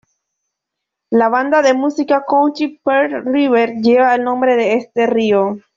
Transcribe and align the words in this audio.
La 1.11 1.29
banda 1.29 1.61
de 1.61 1.75
música 1.75 2.23
country 2.27 2.79
"Pearl 2.83 3.23
River" 3.23 3.75
lleva 3.83 4.15
el 4.15 4.23
nombre 4.23 4.55
de 4.55 4.73
este 4.77 5.05
río. 5.05 5.57